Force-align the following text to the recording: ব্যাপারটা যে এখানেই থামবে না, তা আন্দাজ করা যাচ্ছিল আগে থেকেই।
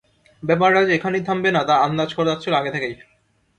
ব্যাপারটা 0.43 0.81
যে 0.87 0.91
এখানেই 0.95 1.25
থামবে 1.27 1.49
না, 1.51 1.61
তা 1.63 1.75
আন্দাজ 1.85 2.09
করা 2.13 2.29
যাচ্ছিল 2.29 2.53
আগে 2.55 2.71
থেকেই। 2.75 2.95